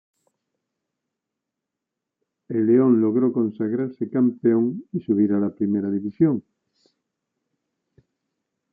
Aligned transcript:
El 2.47 2.65
León 2.65 3.01
logró 3.01 3.31
consagrarse 3.31 4.09
campeón 4.09 4.83
y 4.91 5.01
subir 5.01 5.31
a 5.31 5.39
la 5.39 5.53
Primera 5.53 5.91
División. 5.91 6.43